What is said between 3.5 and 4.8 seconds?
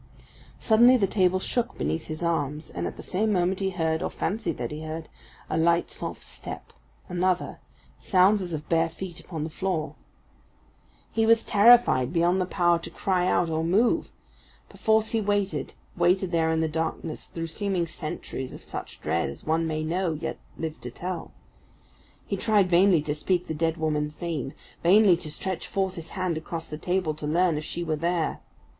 he heard, or fancied that